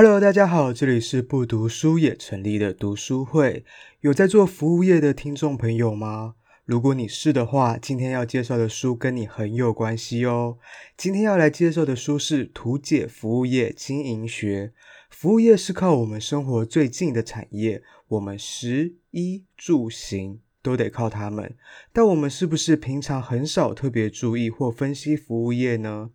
[0.00, 3.64] Hello，大家好，这里是不读书也成立的读书会。
[4.02, 6.36] 有在做服务业的听众朋友吗？
[6.64, 10.58] 如果你是的话，今天要介绍的书跟你很有关系哦。
[10.96, 14.72] 今天要来介绍的书是《图解服务业经营学》。
[15.10, 20.38] 服务业是靠我们生活最近的产业，我们食衣住行。
[20.68, 21.54] 都得靠他们，
[21.94, 26.10] 但我们是不是平常很少特别注意或分析服务业呢？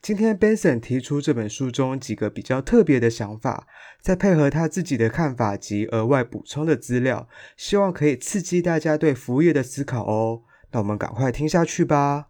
[0.00, 3.66] 今天 Benson 提出这本书中几个比较特别的想法，
[4.00, 10.40] 再配合他自己的看法及额外补充的资料，希望可以刺激大家对服务业的思考哦。
[10.70, 12.28] 那我们赶快听下去吧。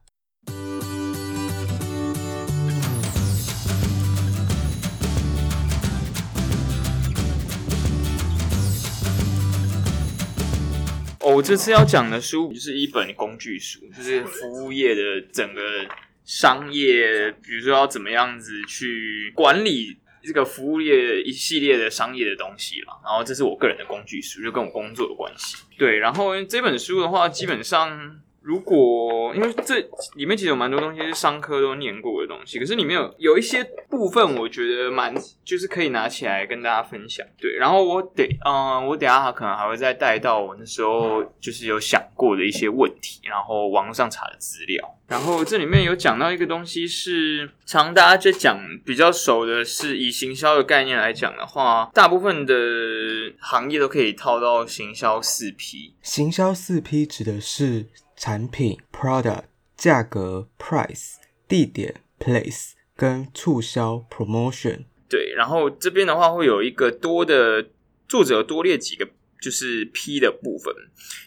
[11.38, 15.86] 我这次要讲的书就是一本工具书，就是服务业的整个
[16.24, 23.00] 商业，比如说要怎么样子去管理这个服务业一系列的商业的东西了。
[23.04, 25.58] 然后这是我个人的工具书，就跟我工作有关系。
[25.76, 28.20] 对，然后这本书的话，基本上。
[28.48, 29.78] 如果因为这
[30.14, 37.26] 里面其实有蛮多东西是商科都念过的东西，可是里面有有一些部分我觉得蛮就是可以拿起来跟大家分享。
[37.38, 44.94] 对，然后我得嗯，我等下可能还会再带到我那时候就是有想过的一些问题，然后网络上查的资料。
[45.06, 52.54] 然后这里面有讲到一个东西是，常大家就讲比较熟的是，以行销的概念来讲的话，大部分的
[53.40, 55.92] 行业都可以套到行销四 P。
[56.00, 57.86] 行销四 P 指的是
[58.18, 59.44] 产品 （product）、
[59.76, 61.14] 价格 （price）、
[61.48, 64.84] 地点 （place） 跟促销 （promotion）。
[65.08, 67.68] 对，然后这边的话会有一个多的
[68.06, 69.08] 作者多列几个。
[69.40, 70.74] 就是 P 的部分，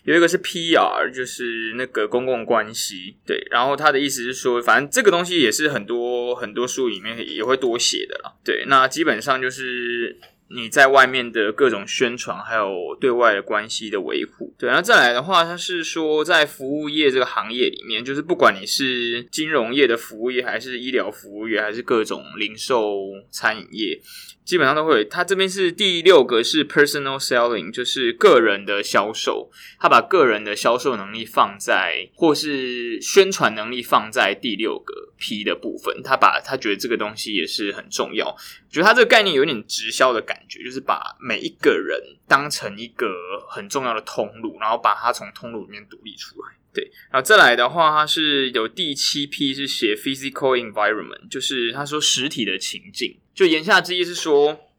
[0.03, 3.42] 有一个是 PR，就是那个公共关系，对。
[3.50, 8.66] 然后他的意思是说，反正这个东西也是很多很多书里面也会多写的啦，对。
[8.67, 10.20] 那基本上就是。
[10.54, 14.70] 你在外面的各种宣传，还有对外的关系的维护，对。
[14.70, 24.00] 那再来的话，它是说在服务业这个行业里面，就是不管你是金融业的服务业，还是医疗服务业，还是各种零售餐饮业，
[24.44, 25.06] 基本上都会。
[25.06, 29.50] 它这边是第六个是 personal selling，就是个人的销售。
[29.80, 36.02] 他把个人的销售能力放在，或是宣传能力放在第六个 P 的部分。
[36.04, 38.36] 他把他觉得这个东西也是很重要。
[38.70, 43.08] 觉得他这个概念有点直销的感觉，就是把每一个人当成一个
[43.50, 46.58] 很重要的通路，然后把它从通路里面独立出来。
[46.73, 54.71] 对，然后再来的话，它是有第七 P 是写 physical environment，就是他说实体的情境，就言下之意是说。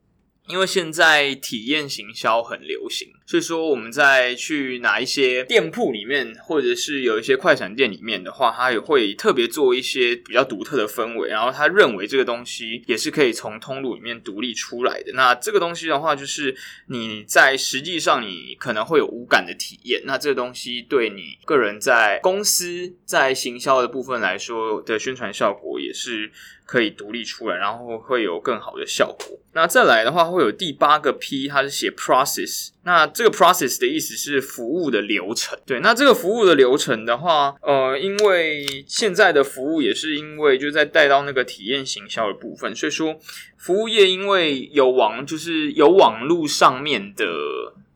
[0.48, 11.28] 因为现在体验行销很流行，所以说我们在去哪一些店铺里面，或者是有一些快闪店里面的话，他也会特别做一些比较独特的氛围。
[11.28, 15.12] 然后他认为这个东西也是可以从通路里面独立出来的。
[15.15, 16.55] 那这个东西的话，就是
[16.87, 20.03] 你在实际上你可能会有无感的体验。
[20.05, 26.31] 那这个东西对你个人在公司在行销的部分来说的宣传效果也是。
[26.65, 29.38] 可以独立出来，然后会有更好的效果。
[29.53, 32.69] 那再来的话，会有第八个 P，它是写 process。
[32.84, 35.59] 那这个 process 的意思是服务的流程。
[35.65, 43.19] 对，那这个服务的流程的话，呃，因为现在的服务也是因为就在带到那个体验行销的部分，所以说
[43.56, 47.25] 服务业因为有网，就是有网络上面的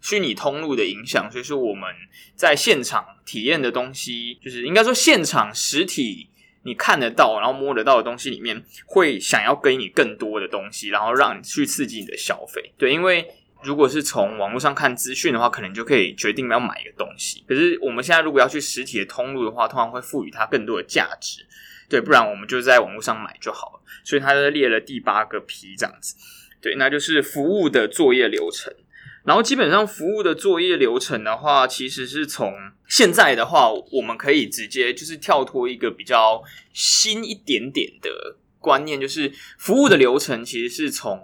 [0.00, 1.90] 虚拟通路的影响，所以说我们
[2.34, 6.28] 在现场体验的东西，就是应该说现场实体。
[6.62, 12.72] 你看得到，然后摸得到的东西里面，会想要给你更多的东西，然后让你去刺激你的消费。
[12.76, 13.24] 对，因为
[13.66, 17.44] 如果是从网络上看资讯的话，可能就可以决定要买一个东西。
[17.48, 21.44] 可是我们现在如果要去实体的通路的话，通常会赋予它更多的价值。
[21.88, 23.80] 对，不然我们就在网络上买就好了。
[24.04, 26.14] 所以它就列了第八个 P 这样子。
[26.60, 28.72] 对，那就是服务的作业流程。
[29.24, 32.54] 然后基本上服务的作业流程的话，其实是从
[32.86, 36.40] 现在的话，我们可以直接就是跳脱一个比较
[36.72, 41.20] 新一点点的观念，就是服务的流程其实是从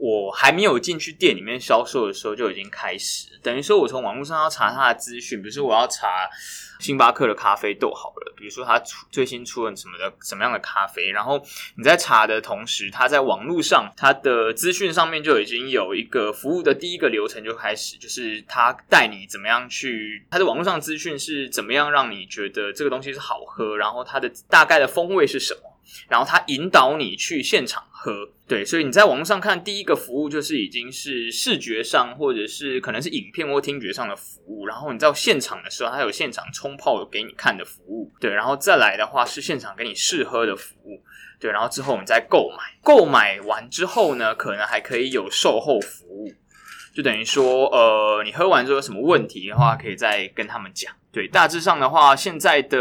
[0.00, 6.28] 我还没有进去店里面销售的时候就已经开始，等于说我从网络上要查他的资讯，比如说我要查。
[6.80, 11.38] 星巴克的咖啡豆好了，比如说它出最新出了什么的什么样的咖啡，然后
[11.76, 25.60] 你在查的同时，它在网络上它的资讯上面就已经有一个服务的第一个流程就开始，就是他带你怎么样去，它的网络上资讯是怎么样让你觉得这个东西是好喝，然后它的大概的风味是什么。
[26.08, 41.02] 然后他引导你去现场喝，对，所以你在网络上看第一个服务就是已经是视觉上或者是可能是影片或听觉上的服务，然后你到现场的时候，他有现场冲泡给你看的服务，对，然后再来的话是现场给你试喝的服务，
[41.38, 46.32] 对，然后之后你再购买，购买完之后呢，可能还可以有售后服务，
[46.94, 50.92] 就等于说，呃，你喝完之后有什么问题的话，可以再跟他们讲。
[51.12, 52.78] 对，大致上的话，现在的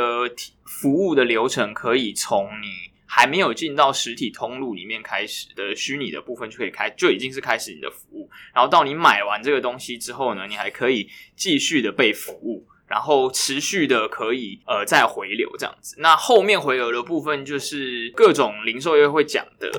[0.65, 2.67] 服务的流程可以从你
[3.05, 12.65] 还没有进到实体通路里面开始的虚拟的部分就可以开，就已经是开始你的服务，然后到你买完这个东西之后呢，你还可以继续的被服务。
[12.89, 19.69] 然后持续的可以呃再回流这样子，那后面回流的部分就是各种零售业会讲的，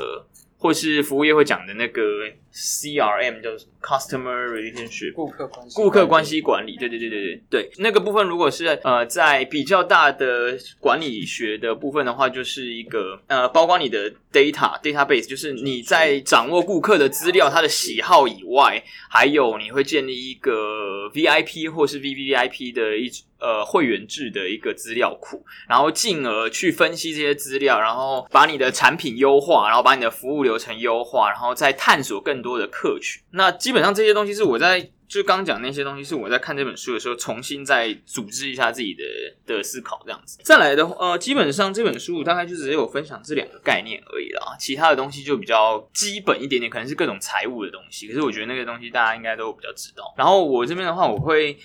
[0.56, 2.02] 或是服务业会讲的那个
[2.52, 23.10] CRM 叫什么 Customer Relationship 顾客关系顾客关系管理，对对对对对对，那个部分如果是呃在比较大的管理学的部分的话，就是一个呃包括你的 data database，就是你在掌握顾客的资料、他的喜好以外，还有你会建立一个 VIP 或是 VVIP 的一。
[23.42, 33.22] 呃，会员制的一个资料库，然后进而去分析这些资料，然后把你的产品优化，然后把你的服务流程优化，然后再探索更多的客群。
[33.30, 39.04] 那基本上这些东西是我在就刚讲那些东西是我在看这本书的时候重新再组织一下自己的
[39.44, 40.38] 的思考这样子。
[40.44, 48.06] 再来的话呃，基本上这本书大概就只有分享这两个概念而已啦，其他的东西就比较基本一点点，可能是各种财务的东西。
[48.06, 50.14] 可是我觉得那个东西大家应该都比较知道。
[50.16, 51.58] 然后我这边的话，我会。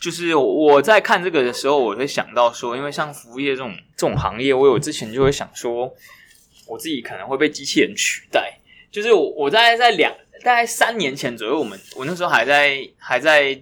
[0.00, 5.92] 就是我在看这个的时候，我会想到说，因为像服务业这种这种行业，我有之前就会想说，
[6.68, 8.57] 我自己可能会被机器人取代。
[8.90, 10.12] 就是我我在在两
[10.42, 13.52] 大概三年前左右，我们我那时候还在还在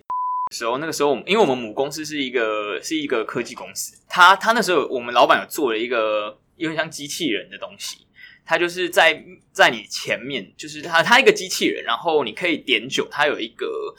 [0.53, 8.07] 时候，那个时候我们，因为我们母公司是一个是一个科技公司，他他那时候我们老板有做了一个有点像机器人的东西，
[8.45, 13.95] 他就是在在你前面，就是他他一个机器人，然后你可以点酒，他有一个。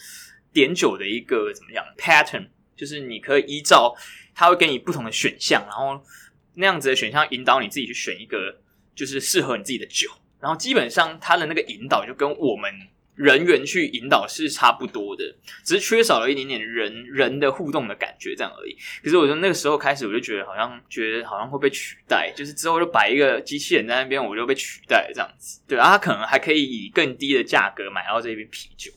[0.54, 3.96] 点酒的一个怎么样 pattern，就是你可以依照
[4.34, 6.02] 它会给你不同的选项，然后
[6.56, 8.60] 那样子的选项引导你自己去选一个
[8.96, 10.10] 就是适合你自己的酒，
[10.40, 12.72] 然后基本上它的那个引导就跟我们
[13.16, 15.24] 人员去引导是差不多的，
[15.64, 18.78] 只是缺少了一点点人人的互动的感觉这样而已。
[19.04, 25.60] 可是我从那个时候开始，我就觉得好像觉得好像会被取代，就是之后就摆一个机器人在那边，我就被取代了这样子。
[25.68, 28.92] 对啊，他可能还可以以更低的价格买到这杯啤酒。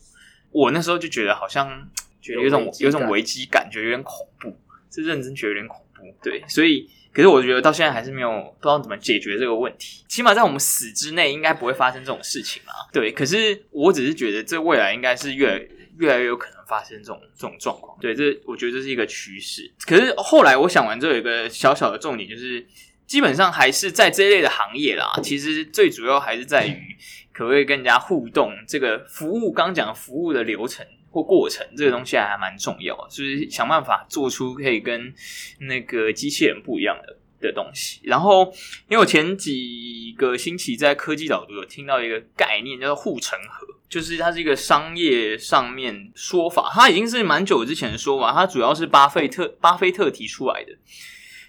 [0.50, 1.88] 我那时候就觉得好像
[2.20, 4.54] 觉得有种有种危机感，觉得有点恐怖，
[4.90, 6.02] 是认真觉得有点恐怖。
[6.22, 10.04] 对，所以可是我觉得到现在还是没有不知道怎么解决这个问题。
[10.08, 12.88] 起码在我们死之内，应该不会发生这种事情啊。
[12.92, 15.60] 对，可是我只是觉得这未来应该是越来
[15.98, 17.98] 越来越有可能发生这种这种状况。
[18.00, 19.70] 对，这我觉得这是一个趋势。
[19.86, 22.66] 可是后来我想完之后，有一个小小的重点就是，
[23.06, 25.12] 基本上还是在这一类的行业啦。
[25.22, 26.96] 其实最主要还是在于。
[27.32, 28.52] 可不可以跟人家互动？
[28.68, 35.12] 这个服务刚讲服务的流程或过程，这个东西还蛮重要，就是想办法做出可以跟
[35.60, 38.00] 那个机器人不一样的的东西。
[38.04, 38.44] 然后，
[38.88, 50.72] 因为我前几个星期在科技导读有听到一个概念，叫做护城河，就是它是一个商业上面说法，它已经是蛮久之前的说法，它主要是巴菲特巴菲特提出来的。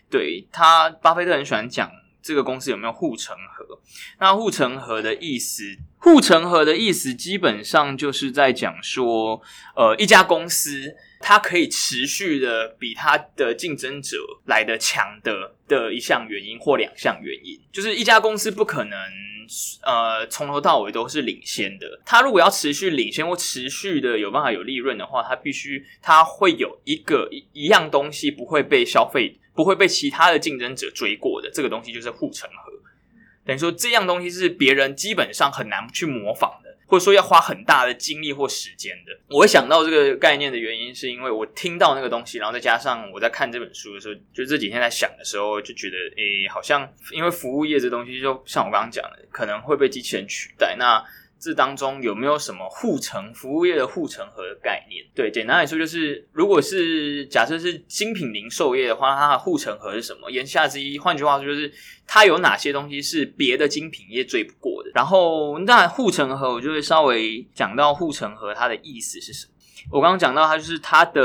[0.10, 1.90] 对，他，巴菲特很喜欢讲。
[2.22, 3.80] 这个公司有没有护城河？
[4.20, 5.64] 那护城河的意思，
[5.98, 9.42] 护城河的意思基本上就是在讲说，
[9.76, 18.98] 呃，一家公司它可以持续的比它的竞争者来得强的的一项原因或两项原因，就是一家公司不可能
[19.84, 22.00] 呃从头到尾都是领先的。
[22.06, 29.38] 它如果要持续领先或持续的有办法有利润的话，它必须它会有一个一一样东西不会被消费。
[29.54, 32.72] 不会被其他的竞争者追过的这个东西就是护城河，
[33.46, 39.18] 等于说这样东西是别人基本上很难去模仿的，或者说要花很大的精力或时间的。
[39.28, 50.76] 我会想到这个概念的原因，是因为我听到那个东西，然后再加上我在看这本书的时候，就这几天在想的时候，就觉得诶，好像因为服务业这东西，就像我刚刚讲的，可能会被机器人取代。
[50.78, 51.04] 那
[51.42, 55.04] 这当中有没有什么护城服务业的护城河的概念？
[55.16, 60.30] 对，简单来说就是，如果是假设是精品零售业的话，它的护城河是什么？
[60.30, 61.74] 言下之意，换句话说就是，
[62.06, 64.92] 它有哪些东西是别的精品业追不过的？
[64.94, 69.54] 然后，那护城河我就会稍微讲到护城河它的意思是什么。
[69.90, 71.22] 我刚刚讲到它就是它的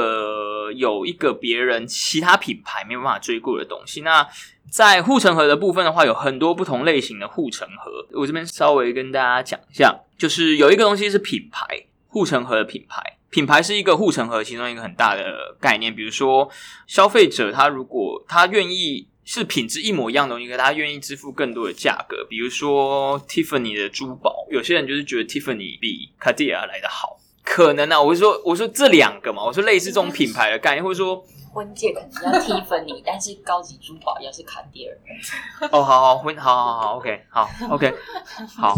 [0.72, 4.02] 有一个别人其他品牌没有办法追过的东西。
[4.02, 4.26] 那
[4.70, 8.06] 在护城河的部分的话，有很多不同类型的护城河。
[8.12, 11.64] 我这边稍微跟大家讲一下，就是有一个东西是品牌，
[12.08, 15.94] 护城河的品牌，品牌是一个护城河其中一个很大的概念。
[15.94, 16.50] 比如说，
[16.86, 22.26] 消费者他如果他愿意是品质一模一样的东西，可他愿意支付更多的价格。
[22.28, 31.24] 比如说 Tiffany 的珠宝，有些人就是觉得 Tiffany 比 Cartier 来的好，可能啊，我是说，我说这两个嘛，我说类似这种品牌的概念，或者说。
[31.54, 34.94] 婚戒可能要 Tiffany，但是高级珠宝要是卡地尔。
[35.72, 37.94] 哦，好好婚，好好好，OK，好 OK，
[38.58, 38.74] 好。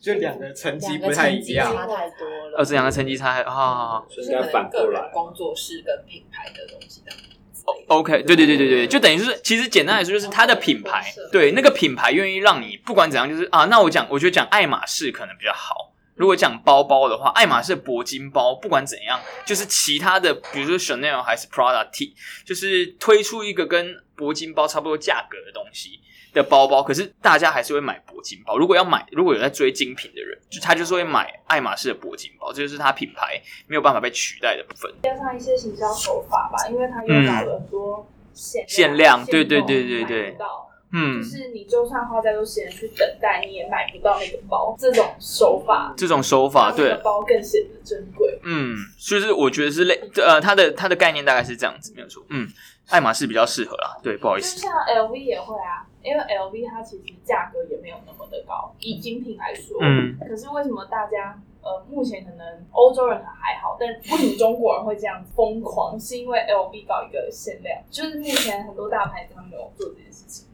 [0.00, 2.58] 就两个层级不太一样，差太多了。
[2.58, 7.10] 呃，这两个层级差，好好好，应该反过来，工作室跟品牌的东西的。
[7.88, 15.92] OK，对对对对对，就等于是，其实简单来说，就是它的品牌，对那个品牌愿意让你不管怎样，就是啊，那我讲，我觉得讲爱马仕可能比较好。
[16.20, 25.98] 如果讲包包的话，爱马仕的铂金包，不管怎样，就是其他的，比如说 Chanel 还是 Prada T，就是推出一个跟铂金包差不多价格的东西。
[26.32, 28.56] 的包包，可是大家还是会买铂金包。
[28.56, 34.88] 如果要买，如果有在追精品的人，就他就是会买爱马仕的铂金包，这就是他品牌没有办法被取代的部分。
[35.02, 40.36] 加上一些行销手法吧，因为他又搞了很多限限量，对对对对对，
[40.92, 44.74] 嗯，就是你就算花再多时间去等待，你也买不到那个包。
[44.78, 48.38] 这种手法，这种手法，对，包更显得珍贵。
[48.44, 52.24] 嗯，就是我觉得是类，呃，它的它的概念大概是这样子，没有错。
[52.28, 52.48] 嗯，
[52.88, 54.56] 爱马仕比较适合啦，对，不好意思。
[54.56, 55.86] 就像 LV 也会啊。
[56.02, 66.00] 因为 LV 它其实价格也没有那么的高，以精品来说，嗯，可是为什么大家呃目前可能欧洲人还好，但为什么中国人会这样疯狂？
[66.00, 70.46] 是因为 LV 搞一个限量，就是目前很多大牌子他们有做这件事情。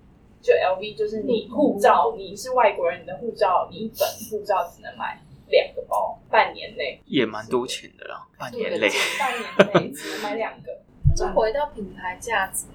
[0.46, 8.88] 就 LV 就是你护照，你是外国人，你的护照，你一本护照只能买两个包，半年内也蛮多钱的啦，半年内，
[9.18, 10.70] 半年内只能买两个。
[11.16, 12.66] 就回到品牌价值，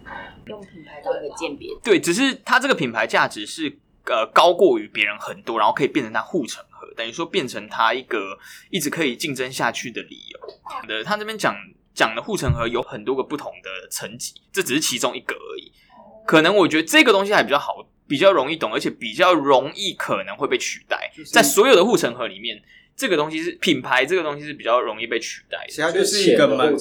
[0.47, 1.69] 用品牌做一个鉴别。
[1.83, 8.35] 对，只是它这个品牌价值是呃高过于别人很多，然后可以变成它护城河，等于说变成它一个
[8.71, 10.39] 一直可以竞争下去的理由。
[10.63, 11.55] 好的，他这边讲
[11.93, 15.70] 讲的护城河有很多个不同的层级，这只是其中一个而已。
[16.25, 22.61] 可能我觉得这个东西还比较好，比较容易懂，而且比较容易可能会被取代，在所有的护城河里面。
[22.93, 25.71] 这个东西是品牌，这个东西是比较容易被取代的。
[25.71, 26.75] 其他就是一个门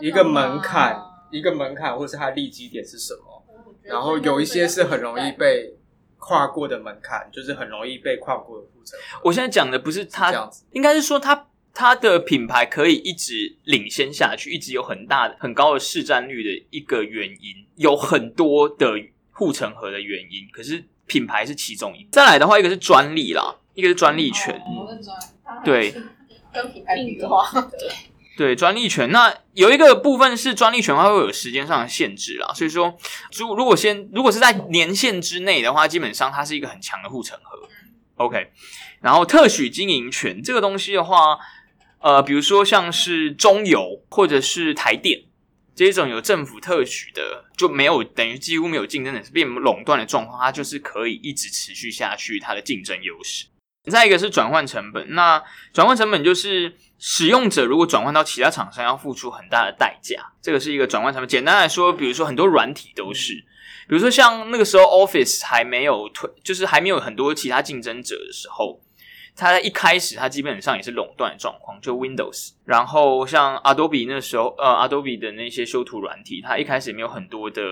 [0.00, 0.98] 一个门槛，
[1.30, 3.44] 一个门槛，或是它的利基点是什么？
[3.82, 5.74] 然后有一些是很容易被
[6.16, 9.20] 跨过的门槛，就是很容易被跨过的护城河。
[9.24, 18.94] 我现在讲的不是它，应该是说它它的品牌可以一直领先下去，一直有很大的、很高的市占率的一个原因，有很多的
[19.32, 20.48] 护城河的原因。
[20.52, 22.06] 可是品牌是其中一。
[22.12, 23.56] 再来的话，一个是专利啦。
[23.74, 24.62] 一个是专利权，
[25.64, 25.90] 对，
[26.52, 27.90] 跟品牌比的话，对
[28.36, 29.10] 对，专利权。
[29.10, 32.54] 那有一个部分是专利权，它会有时间上的限制啦。
[32.54, 32.96] 所以说，
[33.36, 37.68] 如如果先如果是在年限之内的话，基本上它是一个很强的护城河。
[38.14, 38.52] OK，
[39.00, 41.36] 然后特许经营权这个东西的话，
[42.04, 45.22] 呃，比如说像是中油或者是台电
[45.74, 53.46] 这种有政府特许的，就没有等于几乎没有竞争的是变垄断的状况，它就是可以一直持续下去，它的竞争优势。
[53.90, 55.42] 再一个是转换成本，那
[55.72, 61.26] 转换成本就是使用者如果转换到其他厂商要付出很大的代价，这个是一个转换成本。
[61.26, 63.32] 简单来说，比如说很多软体都是，
[63.88, 68.80] 比如说像那个时候 Office 还没有推，就是还没有很多其他竞争者的时候，
[69.36, 72.52] 它在一开始它基本上也是垄断状况，就 Windows。
[72.64, 77.62] 然后像 Adobe 那时候，呃，Adobe 的那些修图软体，它一开始也没有很多的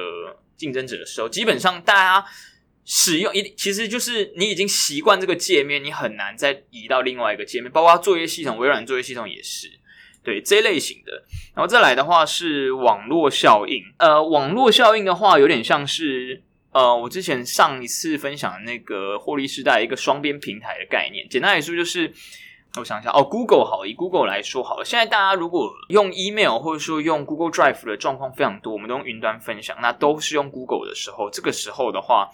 [0.57, 2.26] 竞争者的时候，基本上大家。
[2.85, 7.71] 使用一其实就是你已经习惯这个界面，你很难再移到另外一个界面。
[7.71, 9.69] 包括作业系统，微软作业系统也是
[10.25, 11.23] 对这一类型的。
[11.54, 16.42] 然后再来的话是网络效应，呃，网络效应的话有点像是
[16.73, 21.26] 呃，我之前上一次分享那个获利时代一个双边平台的概念。
[21.29, 22.12] 简单来说就是，
[22.76, 32.29] 我想一下哦，Google 好，以 Google 来说好了，现在大家如果用 email 或者说用 Google Drive 的状况非常多，我们都用云端分享，那都是用 Google 的时候，这个时候的话。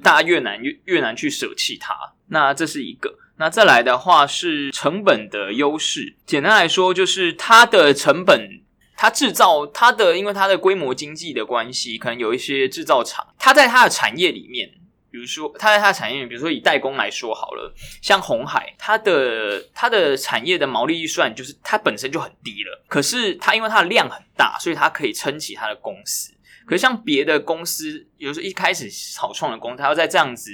[0.00, 1.92] 大家越难越越难去舍弃它，
[2.28, 3.18] 那这是一个。
[3.36, 6.14] 那再来的话是成本的优势。
[6.24, 8.60] 简单来说，就是它的成本，
[9.00, 14.68] 它制造它的，因为它的规模经济的关系，可能有一些制造厂，它在它的产业里面，
[15.08, 26.34] 比如说它在它的产业里面，比如说以代工来说好了，像红海，它的它的产业的毛利预算就是它本身就很低了，可是它因为它的量很大，所以它可以撑起它的公司。
[26.68, 30.52] 可是像别的公司，有时候一开始草创的公司，它要在这样子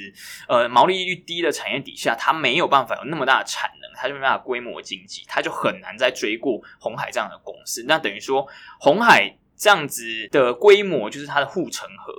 [0.49, 7.85] 呃毛利率低的产业底下，它没有办法有那么大的产能，它就没办法规模经济，它就很难再追过红海这样的公司。
[7.89, 8.47] 那等于说，
[8.79, 12.15] 红海这样子的规模就是它的护城河，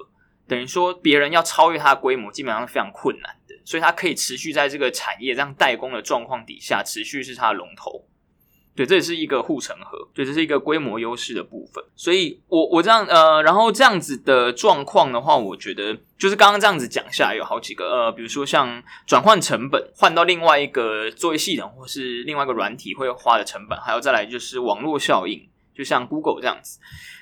[0.45, 3.55] 等于说别人要超越它的规模，基本上是非常困难的。
[3.63, 8.05] 所以它可以持续在这个产业这样代工的状况底下，持续是它的龙头。
[8.75, 11.81] 对，这也是一个护城河，对，这是一个规模优势的部分。
[11.95, 26.77] 所以我，我我这样呃，然后这样子的状况的话，我觉得就是刚刚这样子讲下来，有好几个呃，比如说像转换成本，换到另外一个作业系统或是另外一个软体会花的成本，还有再来就是网络效应，就像 Google 这样子。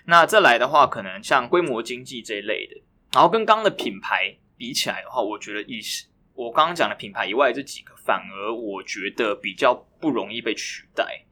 [0.07, 2.81] 那再来的话，可能像规模经济这一类的。
[3.13, 11.23] 然后跟刚刚的品牌比起来的话，我觉得意思我刚刚讲的品牌以外这几个，反而我觉得比较不容易被取代。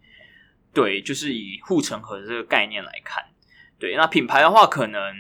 [0.74, 3.26] 对，就是以护城河这个概念来看，
[3.80, 5.16] 对，那品牌的话，可能。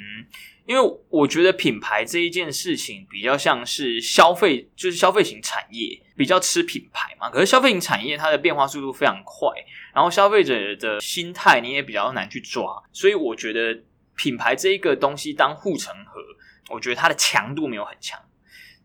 [0.67, 7.29] 因为我觉得品牌这一件事情比较像是消费，就是消费型产业比较吃品牌嘛。
[7.29, 9.50] 可是消费型产业它的变化速度非常快，
[9.93, 13.81] 然后消费者的心态你也比较难去抓，所以我觉得
[14.15, 16.22] 品牌这一个东西当护城河，
[16.70, 18.17] 我觉得它的强度没有很强。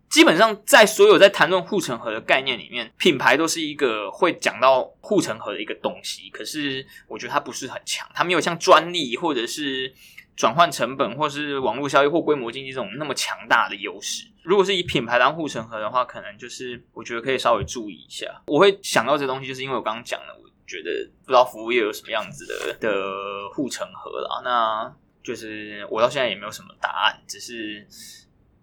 [0.08, 9.92] 基本上在所有在谈论护城河的概念里面，品牌都是一个会讲到护城河的一个东西，可是我觉得它不是很强，它没有像专利或者是。
[10.36, 18.26] 转换成本，或是网络效益或规模经济这种那么强大的优势，如果是以品牌当护城河的话，可能就是我觉得可以稍微注意一下。
[18.48, 20.90] 我会想到这东西，就是因为我刚刚讲了，我觉得
[21.24, 24.42] 不知道服务业有什么样子的的护城河啦。
[24.44, 24.94] 那
[25.24, 27.86] 就是我到现在也没有什么答案，只是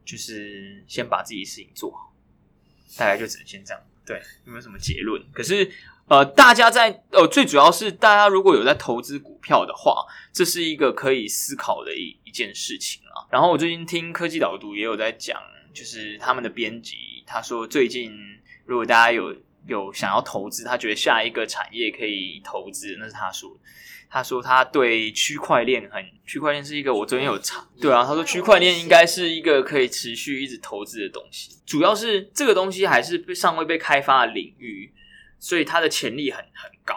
[0.05, 2.13] 就是先把自己事情做好，
[2.97, 3.83] 大概就只能先这样。
[4.05, 5.23] 对，有没有什么结论？
[5.31, 5.71] 可是。
[6.05, 13.23] 呃，大家在呃，最主要是大家如果有在投资股票的话，这是一个可以思考的一一件事情啊。
[13.31, 15.41] 然后我最近听科技导读也有在讲，
[15.73, 18.11] 就是他们的编辑他说，最近
[18.65, 19.33] 如果大家有
[19.65, 23.57] 有想要投资，他觉得下一个产业可以投资，那是他说。
[24.13, 34.93] 他说他对区块链很，区块链是一个我昨天有查，对啊，他说区块链应该是一个可以持续一直投资的东西，主要是这个东西还是尚未被开发的领域。
[35.39, 36.95] 所以它的潜力很很高，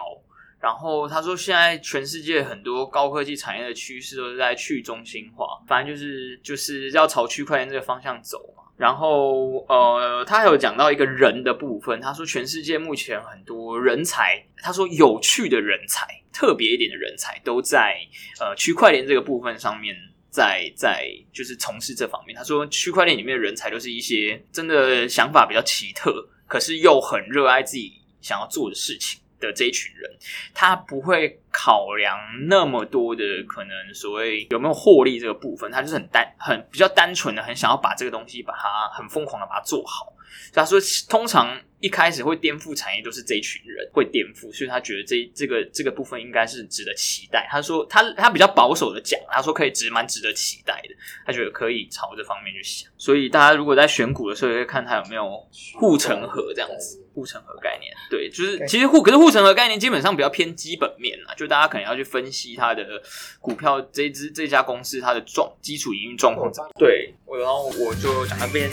[0.61, 8.63] 然后他说，现在全世界很多高科技产业的趋势都是在去中心化，反正就是就是要朝区块链这个方向走嘛。
[8.77, 17.97] 然后呃，他还有讲到一个人的部分，他说全世界目前很多人才，他说有趣的人才，特别一点的人才都在
[18.39, 19.95] 呃区块链这个部分上面
[20.29, 22.35] 在，在在就是从事这方面。
[22.37, 28.01] 他说区块链里面的人才都是一些真的想法比较奇特，可是又很热爱自己。
[28.19, 30.11] 想要做的事情的这一群人，
[30.53, 32.17] 他不会考量
[32.47, 40.13] 那么多的可能所谓有没有获利这个部分，他就是很单很比较单纯的，很想要把这个东西把它很疯狂的把它做好。
[40.53, 47.47] 他说，通常一开始会颠覆产业都是这一群人会颠覆，所以他觉得这这个这个部分应该是值得期待。
[47.51, 50.89] 他说他他比较保守的讲，他说可以值蛮值得期待的，
[51.25, 52.89] 他觉得可以朝这方面去想。
[52.97, 57.93] 所以大家如果在选股的时候，也会看他有没有护城河这样子，护城河概念。
[58.09, 63.01] 对，就是其实护可是护城河概念基本上比较偏基本面啊，就大家可能要去分析它的
[63.39, 66.79] 股票这一支这家公司它的状基础营运状况怎么样。
[66.79, 68.67] 对，然后我就讲那边。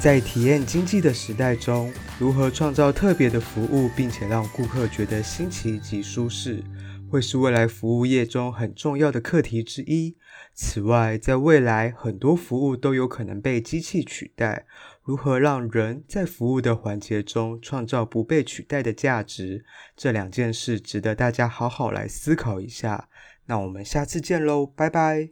[0.00, 6.64] 在体验经济的时代中，如何创造特别的服务，并且让顾客觉得新奇及舒适，
[7.10, 10.16] 会是未来服务业中很重要的课题之一。
[10.54, 14.64] 此外，在未来很多服务都有可能被机器取代，
[15.04, 23.10] 如何让人在服务的环节中创造不被取代的价值，这两件事值得大家好好来思考一下。
[23.44, 25.28] 那我们下次见喽，拜拜。